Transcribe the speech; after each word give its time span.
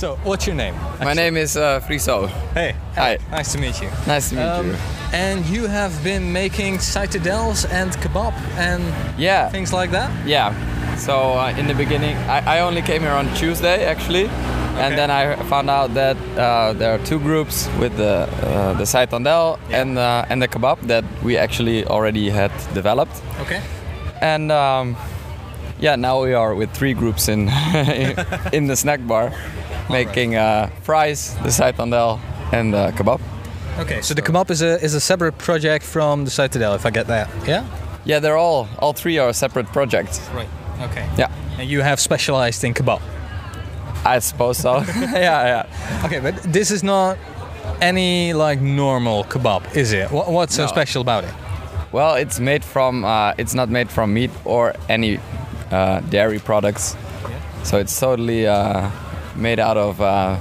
So, 0.00 0.16
what's 0.24 0.46
your 0.46 0.56
name? 0.56 0.74
My 1.04 1.12
name 1.12 1.36
is 1.36 1.58
uh, 1.58 1.78
Friso. 1.80 2.26
Hey. 2.54 2.74
Hi. 2.94 3.18
Nice 3.30 3.52
to 3.52 3.58
meet 3.58 3.82
you. 3.82 3.90
Nice 4.06 4.30
to 4.30 4.36
meet 4.36 4.42
Um, 4.42 4.66
you. 4.68 4.76
And 5.12 5.44
you 5.44 5.66
have 5.66 5.92
been 6.02 6.32
making 6.32 6.78
citadels 6.78 7.66
and 7.66 7.92
kebab 8.00 8.32
and 8.56 8.82
Yeah, 9.18 9.50
things 9.50 9.74
like 9.74 9.90
that? 9.90 10.10
yeah. 10.26 10.54
So 10.96 11.34
uh, 11.34 11.52
in 11.58 11.66
the 11.66 11.74
beginning, 11.74 12.16
I, 12.30 12.56
I 12.56 12.60
only 12.60 12.80
came 12.80 13.02
here 13.02 13.12
on 13.12 13.28
Tuesday 13.34 13.84
actually, 13.84 14.24
Okay. 14.24 14.80
and 14.86 14.96
then 14.96 15.10
I 15.10 15.36
found 15.50 15.68
out 15.68 15.92
that 15.92 16.16
uh, 16.38 16.72
there 16.78 16.94
are 16.94 17.04
two 17.04 17.18
groups 17.18 17.68
with 17.78 17.94
the 17.98 18.24
uh, 18.42 18.72
the 18.78 18.84
Saitondel 18.86 19.58
and 19.70 19.98
uh, 19.98 20.24
and 20.30 20.40
the 20.40 20.48
kebab 20.48 20.78
that 20.88 21.04
we 21.22 21.36
actually 21.36 21.84
already 21.84 22.30
had 22.30 22.50
developed, 22.72 23.20
Okay. 23.42 23.60
and 24.22 24.50
um, 24.50 24.96
yeah, 25.78 25.96
now 25.96 26.22
we 26.24 26.32
are 26.32 26.54
with 26.54 26.70
three 26.72 26.94
groups 26.94 27.28
in 27.28 27.48
in 28.52 28.66
the 28.66 28.76
snack 28.76 29.00
bar, 29.06 29.32
making 29.90 30.36
uh, 30.36 30.70
fries, 30.82 31.34
the 31.42 31.50
Saitondel, 31.50 32.18
and 32.52 32.72
the 32.72 32.92
kebab. 32.96 33.20
Okay, 33.78 34.00
so 34.02 34.14
the 34.14 34.22
kebab 34.22 34.50
is 34.50 34.62
a 34.62 34.82
is 34.84 34.94
a 34.94 35.00
separate 35.00 35.38
project 35.38 35.84
from 35.84 36.24
the 36.24 36.30
citadel, 36.30 36.74
if 36.74 36.84
I 36.86 36.90
get 36.90 37.06
that. 37.06 37.28
Yeah? 37.46 37.64
Yeah, 38.04 38.20
they're 38.20 38.36
all 38.36 38.68
all 38.78 38.92
three 38.92 39.18
are 39.18 39.32
separate 39.32 39.66
projects. 39.72 40.20
Right. 40.34 40.48
Okay. 40.90 41.06
Yeah. 41.18 41.30
And 41.58 41.68
you 41.70 41.82
have 41.82 41.98
specialized 42.00 42.64
in 42.64 42.74
kebab. 42.74 43.00
I 44.04 44.18
suppose 44.20 44.56
so. 44.58 44.78
yeah, 44.96 45.64
yeah. 45.66 46.02
Okay, 46.06 46.20
but 46.20 46.34
this 46.52 46.70
is 46.70 46.82
not 46.82 47.18
any 47.80 48.32
like 48.32 48.60
normal 48.60 49.24
kebab, 49.24 49.76
is 49.76 49.92
it? 49.92 50.10
What, 50.10 50.30
what's 50.32 50.54
so 50.54 50.62
No. 50.62 50.68
special 50.68 51.02
about 51.02 51.24
it? 51.24 51.34
Well, 51.92 52.14
it's 52.14 52.38
made 52.40 52.64
from. 52.64 53.04
Uh, 53.04 53.34
it's 53.38 53.54
not 53.54 53.68
made 53.68 53.90
from 53.90 54.12
meat 54.14 54.30
or 54.44 54.74
any 54.88 55.18
uh, 55.70 56.00
dairy 56.10 56.38
products. 56.38 56.94
Yeah. 57.28 57.62
So 57.64 57.78
it's 57.78 57.98
totally 58.00 58.46
uh, 58.46 58.90
made 59.40 59.58
out 59.58 59.76
of 59.76 60.00
uh, 60.00 60.38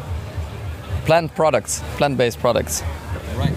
plant 1.05 1.33
products, 1.35 1.81
plant-based 1.97 2.39
products. 2.39 2.83
Right. 3.35 3.55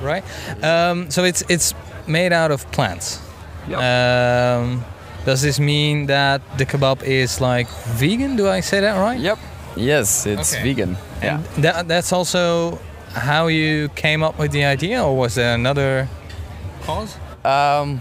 Right. 0.00 0.24
Um, 0.64 1.10
so 1.10 1.24
it's 1.24 1.42
it's 1.48 1.74
made 2.06 2.32
out 2.32 2.50
of 2.50 2.70
plants. 2.72 3.20
Um, 3.68 4.84
does 5.26 5.42
this 5.42 5.58
mean 5.60 6.06
that 6.06 6.40
the 6.56 6.64
kebab 6.64 7.02
is 7.02 7.40
like 7.40 7.68
vegan? 7.98 8.36
Do 8.36 8.48
I 8.48 8.60
say 8.60 8.80
that 8.80 8.96
right? 8.98 9.18
Yep. 9.20 9.38
Yes, 9.76 10.26
it's 10.26 10.54
Okay. 10.54 10.62
vegan. 10.62 10.96
Yeah. 11.22 11.42
That, 11.58 11.86
that's 11.88 12.12
also 12.12 12.78
how 13.12 13.48
you 13.48 13.88
came 13.90 14.22
up 14.22 14.38
with 14.38 14.52
the 14.52 14.64
idea, 14.64 15.04
or 15.04 15.16
was 15.16 15.34
there 15.34 15.54
another 15.54 16.08
cause? 16.84 17.16
Um, 17.44 18.00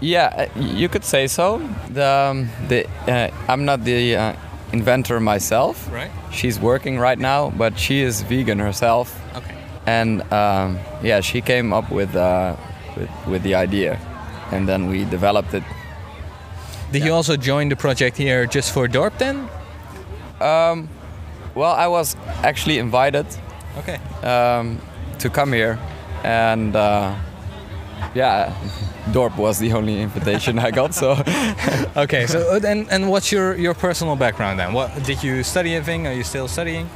yeah, 0.00 0.48
uh, 0.56 0.60
you 0.60 0.88
could 0.88 1.04
say 1.04 1.26
so. 1.26 1.58
The, 1.92 2.06
um, 2.06 2.48
the 2.68 2.86
uh, 3.06 3.30
I'm 3.48 3.64
not 3.64 3.84
the 3.84 4.16
uh, 4.16 4.32
inventor 4.72 5.20
myself. 5.20 5.88
Right. 5.92 6.10
She's 6.32 6.58
working 6.58 6.98
right 6.98 7.18
now, 7.18 7.50
but 7.50 7.78
she 7.78 8.00
is 8.02 8.22
vegan 8.22 8.58
herself. 8.58 9.16
Okay. 9.36 9.54
and 9.86 10.20
um, 10.32 10.78
yeah, 11.02 11.20
she 11.20 11.40
came 11.40 11.72
up 11.72 11.90
with, 11.90 12.14
uh, 12.16 12.54
with 12.96 13.10
with 13.26 13.42
the 13.42 13.54
idea, 13.54 13.98
and 14.52 14.66
then 14.68 14.88
we 14.90 15.04
developed 15.04 15.54
it. 15.54 15.62
Did 16.92 17.04
you 17.04 17.14
also 17.14 17.36
join 17.36 17.68
the 17.68 17.76
project 17.76 18.16
here 18.16 18.46
just 18.46 18.72
for 18.74 18.88
Dorp 18.88 19.16
then? 19.18 19.48
Well, 21.54 21.72
I 21.72 21.88
was 21.88 22.16
actually 22.42 22.78
invited 22.78 23.26
Okay. 23.78 23.98
um, 24.22 24.78
to 25.18 25.28
come 25.30 25.52
here, 25.52 25.78
and 26.24 26.74
uh, 26.76 27.14
yeah, 28.14 28.52
Dorp 29.12 29.36
was 29.36 29.58
the 29.58 29.72
only 29.72 30.00
invitation 30.02 30.58
I 30.58 30.70
got. 30.70 30.94
So 30.94 31.12
Okay. 31.96 32.26
So 32.26 32.38
uh, 32.56 32.60
and 32.66 32.88
and 32.90 33.08
what's 33.10 33.30
your 33.32 33.56
your 33.56 33.74
personal 33.74 34.16
background 34.16 34.58
then? 34.58 34.72
What 34.72 34.90
did 35.04 35.22
you 35.22 35.42
study 35.42 35.74
anything? 35.74 36.06
Are 36.06 36.12
you 36.14 36.24
still 36.24 36.48
studying? 36.48 36.88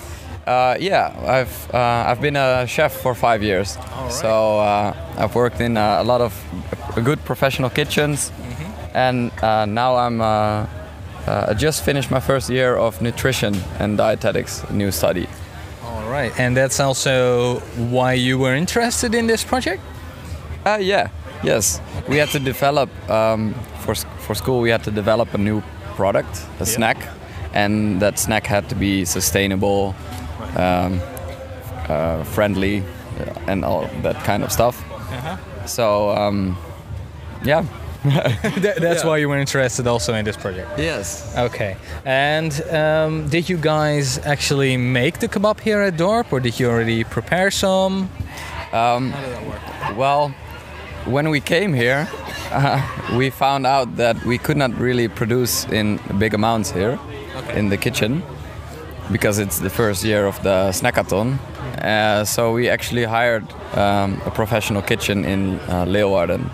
uh, 0.46 0.76
yeah, 0.78 1.10
I've 1.26 1.74
uh, 1.74 2.10
I've 2.10 2.20
been 2.20 2.36
a 2.36 2.66
chef 2.66 2.92
for 2.92 3.14
five 3.14 3.42
years. 3.42 3.76
Right. 3.76 4.12
So 4.12 4.58
uh, 4.60 4.92
I've 5.16 5.34
worked 5.34 5.60
in 5.60 5.76
uh, 5.76 6.02
a 6.02 6.04
lot 6.04 6.20
of 6.20 6.32
good 7.04 7.18
professional 7.24 7.70
kitchens, 7.70 8.30
Mm-hmm. 8.30 8.96
and 8.96 9.30
uh, 9.42 9.64
now 9.66 9.96
I'm. 9.96 10.20
Uh, 10.20 10.66
uh, 11.26 11.46
I 11.48 11.54
just 11.54 11.82
finished 11.84 12.10
my 12.10 12.20
first 12.20 12.50
year 12.50 12.76
of 12.76 13.00
nutrition 13.00 13.54
and 13.80 13.96
dietetics, 13.96 14.62
new 14.70 14.90
study. 14.92 15.26
All 15.82 16.10
right. 16.12 16.30
And 16.38 16.54
that's 16.54 16.78
also 16.80 17.60
why 17.90 18.12
you 18.12 18.38
were 18.38 18.54
interested 18.54 19.14
in 19.14 19.26
this 19.26 19.42
project? 19.42 19.80
Uh, 20.64 20.78
yeah, 20.80 21.08
yes. 21.42 21.80
We 22.08 22.16
had 22.16 22.30
to 22.30 22.38
develop 22.38 22.88
um, 23.10 23.54
for 23.80 23.94
for 23.94 24.34
school. 24.34 24.60
We 24.60 24.70
had 24.70 24.82
to 24.84 24.90
develop 24.90 25.34
a 25.34 25.38
new 25.38 25.62
product, 25.96 26.46
a 26.60 26.66
snack, 26.66 26.96
and 27.52 28.00
that 28.00 28.18
snack 28.18 28.46
had 28.46 28.68
to 28.68 28.74
be 28.74 29.04
sustainable, 29.04 29.94
um, 30.56 31.00
uh, 31.88 32.24
friendly, 32.24 32.80
uh, 32.80 33.50
and 33.50 33.64
all 33.64 33.88
that 34.02 34.24
kind 34.24 34.42
of 34.42 34.50
stuff. 34.50 34.82
So 35.66 36.10
um, 36.10 36.56
yeah. 37.44 37.64
That, 38.60 38.76
that's 38.80 39.02
why 39.02 39.16
you 39.16 39.30
were 39.30 39.38
interested 39.38 39.86
also 39.86 40.12
in 40.12 40.26
this 40.26 40.36
project. 40.36 40.68
Yes. 40.78 41.34
Okay. 41.38 41.76
And 42.04 42.52
um, 42.70 43.28
did 43.30 43.48
you 43.48 43.56
guys 43.56 44.18
actually 44.26 44.76
make 44.76 45.20
the 45.20 45.28
kebab 45.28 45.60
here 45.60 45.80
at 45.80 45.96
Dorp, 45.96 46.30
or 46.30 46.38
did 46.40 46.60
you 46.60 46.68
already 46.68 47.04
prepare 47.04 47.50
some? 47.50 48.10
How 48.72 48.98
did 48.98 49.12
that 49.12 49.46
work? 49.46 49.96
Well, 49.96 50.34
when 51.06 51.28
we 51.28 51.40
came 51.40 51.72
here, 51.72 52.08
uh, 52.50 52.80
we 53.16 53.30
found 53.30 53.66
out 53.66 53.96
that 53.96 54.22
we 54.24 54.38
could 54.38 54.56
not 54.56 54.72
really 54.78 55.08
produce 55.08 55.64
in 55.66 55.98
big 56.18 56.34
amounts 56.34 56.70
here 56.70 56.98
in 57.54 57.68
the 57.68 57.76
kitchen 57.76 58.22
because 59.12 59.38
it's 59.38 59.58
the 59.58 59.70
first 59.70 60.04
year 60.04 60.26
of 60.26 60.42
the 60.42 60.70
snackathon. 60.72 61.38
Uh, 61.82 62.24
so 62.24 62.52
we 62.52 62.68
actually 62.68 63.04
hired 63.04 63.44
um, 63.74 64.20
a 64.24 64.30
professional 64.30 64.82
kitchen 64.82 65.24
in 65.24 65.58
uh, 65.68 65.84
Leeuwarden 65.84 66.48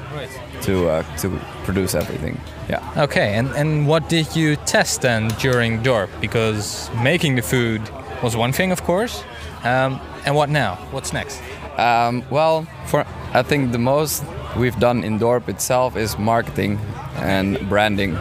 to 0.63 0.89
uh, 0.89 1.17
to 1.17 1.31
produce 1.65 1.95
everything. 1.95 2.41
Yeah. 2.69 3.05
Okay. 3.05 3.35
And 3.35 3.49
and 3.51 3.87
what 3.87 4.09
did 4.09 4.35
you 4.35 4.57
test 4.57 5.03
then 5.03 5.29
during 5.39 5.83
Dorp? 5.83 6.09
Because 6.21 6.91
making 7.03 7.37
the 7.37 7.43
food 7.43 7.81
was 8.23 8.37
one 8.37 8.53
thing, 8.53 8.73
of 8.73 8.83
course. 8.83 9.23
Um, 9.65 10.01
and 10.25 10.35
what 10.35 10.49
now? 10.49 10.77
What's 10.91 11.13
next? 11.13 11.41
Um, 11.79 12.25
well, 12.31 12.67
for 12.87 13.07
I 13.33 13.43
think 13.43 13.73
the 13.73 13.79
most 13.79 14.25
we've 14.57 14.79
done 14.79 15.05
in 15.05 15.19
Dorp 15.19 15.49
itself 15.49 15.97
is 15.97 16.19
marketing 16.19 16.79
and 17.17 17.59
branding, 17.69 18.17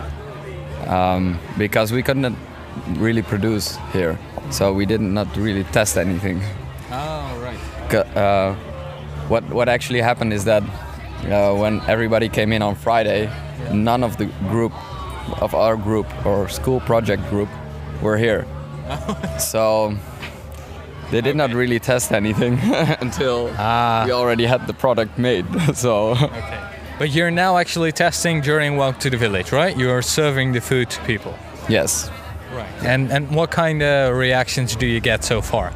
um, 0.87 1.39
because 1.57 1.91
we 1.91 2.03
couldn't 2.03 2.35
really 2.97 3.21
produce 3.21 3.77
here, 3.93 4.17
so 4.51 4.73
we 4.73 4.85
did 4.85 5.01
not 5.01 5.35
really 5.35 5.63
test 5.65 5.97
anything. 5.97 6.41
Oh, 6.91 7.39
right. 7.41 8.17
Uh, 8.17 8.53
what 9.27 9.43
what 9.49 9.69
actually 9.69 10.01
happened 10.01 10.33
is 10.33 10.45
that 10.45 10.63
uh, 10.63 11.53
when 11.55 11.81
everybody 11.87 12.29
came 12.29 12.53
in 12.53 12.61
on 12.61 12.75
Friday, 12.75 13.29
none 13.71 14.03
of 14.03 14.17
the 14.17 14.25
group 14.49 14.73
of 15.41 15.53
our 15.53 15.75
group 15.75 16.07
or 16.25 16.49
school 16.49 16.79
project 16.79 17.27
group 17.29 17.49
were 18.01 18.17
here, 18.17 18.45
so. 19.39 19.95
They 21.11 21.21
did 21.21 21.35
not 21.35 21.53
really 21.53 21.79
test 21.79 22.11
anything 22.11 22.59
until 23.01 23.49
Ah. 23.57 24.03
we 24.05 24.11
already 24.11 24.45
had 24.45 24.67
the 24.67 24.73
product 24.73 25.17
made. 25.17 25.45
so 25.75 26.11
Okay. 26.11 26.65
But 26.99 27.09
you're 27.11 27.31
now 27.31 27.57
actually 27.57 27.91
testing 27.93 28.41
during 28.41 28.75
Walk 28.77 28.99
to 28.99 29.09
the 29.09 29.17
Village, 29.17 29.51
right? 29.53 29.77
You're 29.77 30.01
serving 30.01 30.51
the 30.53 30.59
food 30.61 30.89
to 30.89 31.01
people. 31.05 31.33
yes. 31.69 32.09
Right. 32.57 32.83
And 32.83 33.11
and 33.11 33.29
what 33.35 33.51
kind 33.51 33.81
of 33.83 34.17
reactions 34.17 34.75
do 34.75 34.85
you 34.85 34.99
get 34.99 35.23
so 35.23 35.41
far? 35.41 35.71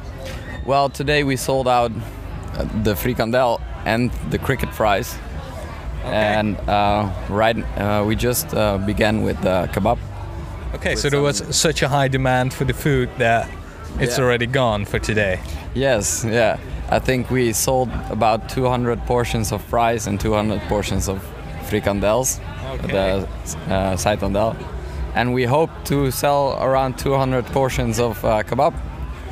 Well, 0.66 0.90
today 0.90 1.24
we 1.24 1.36
sold 1.38 1.68
out 1.68 1.92
uh, 1.92 2.66
the 2.84 2.96
frikandel 2.96 3.60
and 3.86 4.12
the 4.32 4.38
cricket 4.40 4.70
fries, 4.74 5.16
and 6.04 6.58
uh, 6.68 7.10
right 7.30 7.58
uh, 7.78 8.04
we 8.08 8.16
just 8.16 8.54
uh, 8.54 8.78
began 8.86 9.24
with 9.24 9.38
the 9.42 9.70
kebab. 9.74 9.98
Okay, 10.76 10.96
so 10.96 11.10
there 11.10 11.22
was 11.22 11.44
such 11.56 11.84
a 11.84 11.88
high 11.88 12.08
demand 12.10 12.54
for 12.54 12.66
the 12.66 12.74
food 12.74 13.10
that 13.20 13.48
it's 14.00 14.18
Yeah. 14.18 14.24
already 14.24 14.46
gone 14.48 14.86
for 14.86 15.00
today. 15.00 15.40
Yes, 15.74 16.26
yeah. 16.28 16.58
I 16.90 17.00
think 17.00 17.30
we 17.32 17.54
sold 17.54 17.90
about 18.10 18.50
200 18.50 19.06
portions 19.06 19.52
of 19.52 19.62
fries 19.62 20.08
and 20.08 20.20
200 20.20 20.62
portions 20.70 21.08
of 21.10 21.20
frikandels, 21.70 22.40
Okay. 22.74 23.26
the 23.68 23.74
uh, 23.74 24.54
and 25.16 25.34
we 25.34 25.46
hope 25.46 25.70
to 25.86 26.12
sell 26.12 26.58
around 26.62 26.98
200 26.98 27.46
portions 27.48 28.00
of 28.00 28.24
uh, 28.26 28.44
kebab 28.44 28.74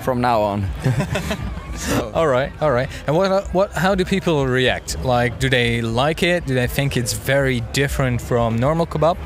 from 0.04 0.22
now 0.22 0.42
on. 0.42 0.68
All 2.14 2.28
right, 2.28 2.52
all 2.62 2.72
right. 2.72 2.90
And 3.08 3.16
what 3.16 3.54
what 3.54 3.72
how 3.72 3.96
do 3.96 4.04
people 4.06 4.46
react? 4.46 4.98
Like 5.04 5.40
do 5.40 5.50
they 5.50 5.82
like 5.82 6.22
it? 6.22 6.46
Do 6.46 6.54
they 6.54 6.68
think 6.68 6.98
it's 6.98 7.14
very 7.14 7.62
different 7.74 8.22
from 8.22 8.58
normal 8.58 8.86
kebab? 8.86 9.18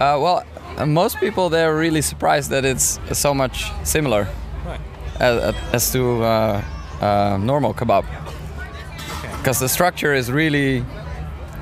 Uh, 0.00 0.16
well, 0.20 0.42
uh, 0.78 0.86
most 0.86 1.18
people 1.18 1.48
they're 1.48 1.74
really 1.76 2.02
surprised 2.02 2.50
that 2.50 2.64
it's 2.64 2.98
so 3.12 3.34
much 3.34 3.70
similar 3.84 4.26
Right. 4.66 4.80
as, 5.20 5.54
as 5.72 5.92
to 5.92 6.22
uh, 6.22 6.62
uh, 7.00 7.38
normal 7.40 7.74
kebab. 7.74 8.04
Because 9.38 9.60
the 9.60 9.68
structure 9.68 10.12
is 10.14 10.30
really, 10.30 10.84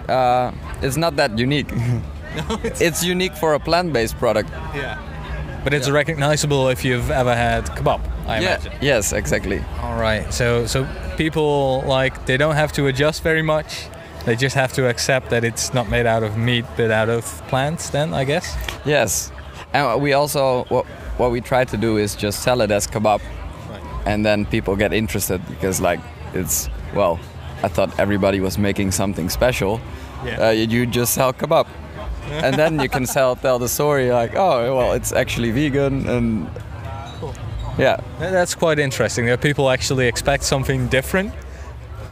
uh, 0.08 0.50
it's 0.82 0.96
not 0.96 1.16
that 1.16 1.38
unique. 1.38 1.68
it's 2.80 3.04
unique 3.04 3.34
for 3.36 3.54
a 3.54 3.60
plant-based 3.60 4.16
product. 4.18 4.50
Yeah. 4.74 4.98
but 5.64 5.74
it's 5.74 5.88
Yeah. 5.88 5.94
recognizable 5.94 6.68
if 6.68 6.84
you've 6.84 7.10
ever 7.10 7.34
had 7.34 7.66
kebab. 7.76 8.00
I 8.26 8.40
yeah. 8.40 8.40
imagine. 8.40 8.72
Yes, 8.80 9.12
exactly. 9.12 9.60
All 9.82 9.98
right. 10.00 10.32
So 10.32 10.66
so 10.66 10.86
people 11.16 11.82
like 11.86 12.14
they 12.26 12.36
don't 12.36 12.54
have 12.56 12.72
to 12.72 12.86
adjust 12.86 13.22
very 13.24 13.42
much. 13.42 13.88
They 14.26 14.34
just 14.36 14.56
have 14.56 14.72
to 14.72 14.88
accept 14.88 15.30
that 15.30 15.44
it's 15.44 15.72
not 15.72 15.88
made 15.88 16.04
out 16.04 16.22
of 16.24 16.36
meat 16.36 16.64
but 16.76 16.90
out 16.90 17.08
of 17.08 17.24
plants. 17.48 17.90
Then 17.90 18.12
I 18.12 18.24
guess. 18.24 18.56
Yes, 18.84 19.32
and 19.72 20.02
we 20.02 20.12
also 20.12 20.64
what 20.64 20.84
what 21.16 21.30
we 21.30 21.40
try 21.40 21.64
to 21.64 21.76
do 21.76 21.96
is 21.96 22.14
just 22.16 22.42
sell 22.42 22.60
it 22.60 22.70
as 22.70 22.86
kebab, 22.86 23.20
and 24.04 24.26
then 24.26 24.44
people 24.46 24.76
get 24.76 24.92
interested 24.92 25.40
because 25.48 25.80
like 25.80 26.00
it's 26.34 26.68
well, 26.94 27.18
I 27.62 27.68
thought 27.68 27.98
everybody 27.98 28.40
was 28.40 28.58
making 28.58 28.90
something 28.92 29.28
special. 29.30 29.80
Yeah. 30.24 30.48
Uh, 30.48 30.50
you 30.50 30.66
you 30.66 30.86
just 30.86 31.14
sell 31.14 31.32
kebab, 31.32 31.66
and 32.30 32.56
then 32.56 32.80
you 32.80 32.88
can 32.88 33.06
sell 33.06 33.36
tell 33.44 33.58
the 33.58 33.68
story 33.68 34.10
like 34.10 34.34
oh 34.34 34.76
well 34.76 34.92
it's 34.92 35.12
actually 35.12 35.50
vegan 35.52 36.08
and 36.08 36.48
yeah 37.78 38.00
That's 38.18 38.54
quite 38.54 38.78
interesting. 38.78 39.26
That 39.26 39.40
people 39.40 39.70
actually 39.70 40.08
expect 40.08 40.42
something 40.44 40.88
different, 40.88 41.32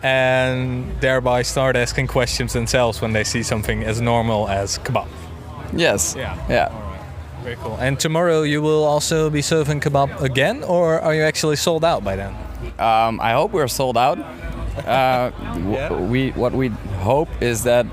and 0.04 0.84
thereby 1.00 1.42
start 1.42 1.76
asking 1.76 2.06
questions 2.08 2.52
themselves 2.52 3.00
when 3.02 3.12
they 3.12 3.24
see 3.24 3.42
something 3.42 3.82
as 3.84 4.00
normal 4.00 4.48
as 4.48 4.78
kebab. 4.78 5.08
yes 5.76 6.14
Yeah. 6.16 6.36
yeah. 6.48 6.68
Very 7.42 7.56
cool. 7.56 7.76
And 7.80 7.98
tomorrow 8.00 8.42
you 8.42 8.62
will 8.62 8.84
also 8.84 9.28
be 9.30 9.42
serving 9.42 9.80
kebab 9.80 10.20
again, 10.22 10.62
or 10.64 11.00
are 11.00 11.14
you 11.14 11.22
actually 11.22 11.56
sold 11.56 11.84
out 11.84 12.02
by 12.04 12.16
then? 12.16 12.32
Um, 12.78 13.20
I 13.20 13.32
hope 13.32 13.52
we're 13.52 13.68
sold 13.68 13.96
out. 13.96 14.18
Uh, 14.74 15.30
w- 15.54 15.70
Yeah. 15.76 15.92
We 16.12 16.30
what 16.42 16.52
we 16.52 16.68
hope 17.04 17.28
is 17.40 17.62
that 17.62 17.86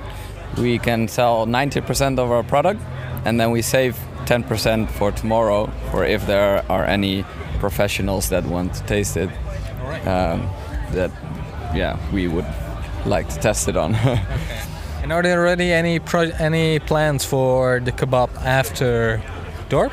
we 0.57 0.79
can 0.79 1.07
sell 1.07 1.45
90% 1.45 2.17
of 2.19 2.31
our 2.31 2.43
product, 2.43 2.79
and 3.25 3.39
then 3.39 3.51
we 3.51 3.61
save 3.61 3.93
10% 4.25 4.89
for 4.89 5.11
tomorrow, 5.11 5.69
for 5.91 6.03
if 6.05 6.25
there 6.25 6.63
are 6.69 6.83
any 6.85 7.23
professionals 7.59 8.29
that 8.29 8.43
want 8.45 8.73
to 8.73 8.83
taste 8.87 9.15
it. 9.15 9.29
Um, 10.07 10.49
that 10.95 11.11
yeah, 11.73 11.97
we 12.11 12.27
would 12.27 12.45
like 13.05 13.29
to 13.29 13.39
test 13.39 13.67
it 13.67 13.77
on. 13.77 13.95
And 15.03 15.11
are 15.11 15.23
there 15.23 15.39
already 15.39 15.71
any 15.73 15.99
pro- 15.99 16.31
any 16.37 16.77
plans 16.77 17.25
for 17.25 17.79
the 17.79 17.91
kebab 17.91 18.29
after 18.45 19.19
Dorp? 19.67 19.91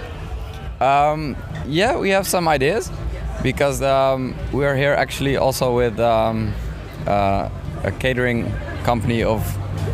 Um, 0.82 1.34
yeah, 1.66 1.96
we 1.96 2.10
have 2.10 2.26
some 2.26 2.46
ideas 2.46 2.90
because 3.42 3.80
um, 3.80 4.34
we 4.52 4.66
are 4.66 4.76
here 4.76 4.92
actually 4.92 5.38
also 5.38 5.74
with 5.74 5.98
um, 5.98 6.52
uh, 7.06 7.48
a 7.84 7.90
catering 7.92 8.52
company 8.84 9.22
of 9.22 9.42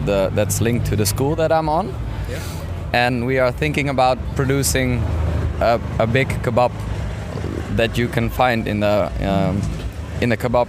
the 0.04 0.30
that's 0.34 0.60
linked 0.60 0.87
to 0.87 0.96
the 0.96 1.06
school 1.06 1.37
that 1.37 1.52
I'm 1.52 1.69
on, 1.69 1.94
and 2.92 3.25
we 3.25 3.38
are 3.38 3.52
thinking 3.52 3.88
about 3.88 4.19
producing 4.34 5.00
a, 5.60 5.80
a 6.00 6.06
big 6.08 6.28
kebab 6.42 6.72
that 7.76 7.96
you 7.96 8.08
can 8.08 8.30
find 8.30 8.66
in 8.66 8.80
the 8.80 9.12
um, 9.22 9.62
in 10.20 10.32
a 10.32 10.37
kebab 10.37 10.66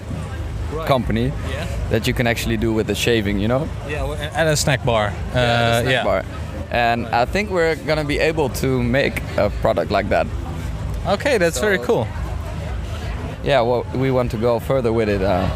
company 0.87 1.31
Yeah. 1.51 1.65
that 1.89 2.07
you 2.07 2.13
can 2.13 2.27
actually 2.27 2.57
do 2.57 2.73
with 2.73 2.87
the 2.87 2.95
shaving, 2.95 3.39
you 3.39 3.47
know. 3.47 3.67
Yeah, 3.89 4.29
at 4.33 4.47
a 4.47 4.55
snack 4.55 4.83
bar. 4.85 5.07
Uh, 5.07 5.11
Yeah, 5.35 5.57
the 5.57 5.81
snack 5.81 5.91
yeah. 5.91 6.03
bar. 6.03 6.23
And 6.71 7.07
I 7.07 7.25
think 7.25 7.49
we're 7.51 7.75
gonna 7.75 8.03
be 8.03 8.19
able 8.19 8.49
to 8.61 8.81
make 8.83 9.21
a 9.37 9.49
product 9.61 9.91
like 9.91 10.09
that. 10.09 10.27
Okay, 11.07 11.37
that's 11.37 11.59
very 11.59 11.77
cool. 11.77 12.07
Yeah, 13.43 13.61
well, 13.61 13.85
we 13.93 14.09
want 14.11 14.31
to 14.31 14.37
go 14.37 14.59
further 14.59 14.91
with 14.91 15.07
it. 15.09 15.21
Uh, 15.21 15.47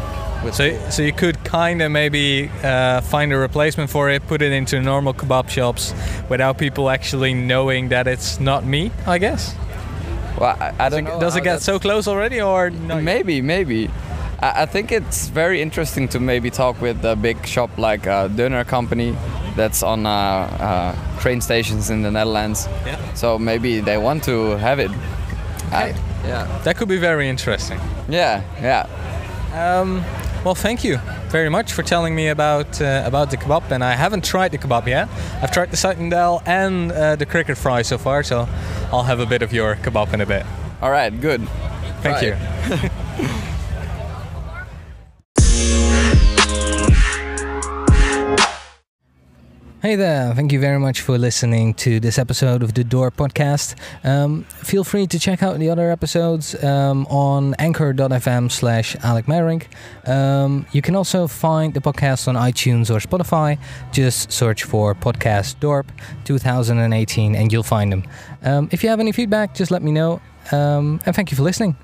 with 0.44 0.54
So, 0.54 0.70
so 0.90 1.02
you 1.02 1.12
could 1.12 1.42
kind 1.44 1.82
of 1.82 1.90
maybe 1.90 2.48
uh, 2.62 3.00
find 3.00 3.32
a 3.32 3.36
replacement 3.36 3.90
for 3.90 4.08
it, 4.08 4.26
put 4.28 4.40
it 4.42 4.52
into 4.52 4.80
normal 4.80 5.12
kebab 5.12 5.48
shops, 5.50 5.92
without 6.28 6.56
people 6.56 6.88
actually 6.88 7.34
knowing 7.34 7.88
that 7.90 8.06
it's 8.06 8.38
not 8.40 8.64
meat. 8.64 8.92
I 9.06 9.18
guess. 9.18 9.54
well, 10.38 10.56
I, 10.60 10.72
I 10.86 10.88
don't 10.88 11.04
know. 11.04 11.18
Does 11.20 11.36
it 11.36 11.42
get 11.44 11.60
so 11.62 11.78
close 11.78 12.06
already, 12.08 12.40
or 12.40 12.70
no? 12.70 13.00
Maybe, 13.00 13.42
maybe. 13.42 13.90
I, 14.40 14.62
I 14.62 14.66
think 14.66 14.92
it's 14.92 15.28
very 15.28 15.60
interesting 15.60 16.08
to 16.08 16.20
maybe 16.20 16.50
talk 16.50 16.80
with 16.80 17.04
a 17.04 17.16
big 17.16 17.46
shop 17.46 17.70
like 17.78 18.06
a 18.06 18.30
Döner 18.34 18.66
company 18.66 19.16
that's 19.56 19.82
on 19.82 20.06
uh, 20.06 20.10
uh, 20.10 21.20
train 21.20 21.40
stations 21.40 21.90
in 21.90 22.02
the 22.02 22.10
Netherlands. 22.10 22.66
Yeah. 22.86 23.14
So 23.14 23.38
maybe 23.38 23.80
they 23.80 23.98
want 23.98 24.24
to 24.24 24.56
have 24.58 24.78
it. 24.78 24.90
I- 25.72 25.94
yeah. 26.24 26.60
That 26.64 26.76
could 26.76 26.88
be 26.88 26.98
very 26.98 27.28
interesting. 27.28 27.80
Yeah, 28.08 28.42
yeah. 28.60 28.86
Um, 29.54 30.04
well, 30.44 30.54
thank 30.54 30.84
you 30.84 30.98
very 31.28 31.48
much 31.48 31.72
for 31.72 31.82
telling 31.82 32.14
me 32.14 32.28
about 32.28 32.80
uh, 32.80 33.02
about 33.06 33.30
the 33.30 33.36
kebab. 33.36 33.70
And 33.70 33.82
I 33.82 33.94
haven't 33.94 34.24
tried 34.24 34.52
the 34.52 34.58
kebab 34.58 34.86
yet. 34.86 35.08
I've 35.42 35.50
tried 35.50 35.70
the 35.70 35.76
Seitendal 35.76 36.42
and 36.46 36.92
uh, 36.92 37.16
the 37.16 37.26
cricket 37.26 37.56
fry 37.56 37.82
so 37.82 37.98
far, 37.98 38.22
so 38.22 38.46
I'll 38.92 39.04
have 39.04 39.20
a 39.20 39.26
bit 39.26 39.42
of 39.42 39.52
your 39.52 39.76
kebab 39.76 40.12
in 40.12 40.20
a 40.20 40.26
bit. 40.26 40.44
All 40.82 40.90
right, 40.90 41.10
good. 41.20 41.48
Thank 42.02 42.18
Try 42.18 42.28
you. 42.28 43.40
Hey 49.82 49.96
there, 49.96 50.34
thank 50.34 50.52
you 50.52 50.60
very 50.60 50.78
much 50.78 51.00
for 51.00 51.16
listening 51.16 51.72
to 51.74 52.00
this 52.00 52.18
episode 52.18 52.62
of 52.62 52.74
the 52.74 52.84
Dorp 52.84 53.12
Podcast. 53.12 53.76
Um, 54.04 54.44
feel 54.44 54.84
free 54.84 55.06
to 55.06 55.18
check 55.18 55.42
out 55.42 55.58
the 55.58 55.70
other 55.70 55.90
episodes 55.90 56.54
um, 56.62 57.06
on 57.06 57.54
anchor.fm 57.58 58.52
slash 58.52 58.94
Alec 58.96 59.24
Merink. 59.24 59.68
Um, 60.06 60.66
you 60.72 60.82
can 60.82 60.94
also 60.94 61.26
find 61.26 61.72
the 61.72 61.80
podcast 61.80 62.28
on 62.28 62.34
iTunes 62.34 62.90
or 62.94 62.98
Spotify. 62.98 63.58
Just 63.90 64.30
search 64.30 64.64
for 64.64 64.94
Podcast 64.94 65.56
Dorp 65.60 65.86
2018 66.24 67.34
and 67.34 67.50
you'll 67.50 67.62
find 67.62 67.90
them. 67.90 68.04
Um, 68.42 68.68
if 68.72 68.82
you 68.82 68.90
have 68.90 69.00
any 69.00 69.12
feedback, 69.12 69.54
just 69.54 69.70
let 69.70 69.82
me 69.82 69.92
know. 69.92 70.20
Um, 70.52 71.00
and 71.06 71.16
thank 71.16 71.30
you 71.30 71.38
for 71.38 71.42
listening. 71.42 71.74